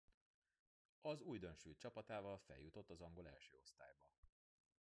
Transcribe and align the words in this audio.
Az 1.01 1.21
újdonsült 1.21 1.77
csapatával 1.77 2.37
feljutott 2.37 2.89
az 2.89 3.01
angol 3.01 3.27
első 3.27 3.57
osztályba. 3.61 4.09